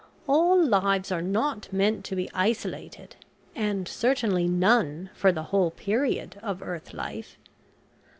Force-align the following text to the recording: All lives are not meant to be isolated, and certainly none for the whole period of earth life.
All 0.25 0.59
lives 0.59 1.11
are 1.11 1.21
not 1.21 1.71
meant 1.71 2.03
to 2.05 2.15
be 2.15 2.27
isolated, 2.33 3.17
and 3.55 3.87
certainly 3.87 4.47
none 4.47 5.11
for 5.13 5.31
the 5.31 5.43
whole 5.53 5.69
period 5.69 6.39
of 6.41 6.63
earth 6.63 6.95
life. 6.95 7.37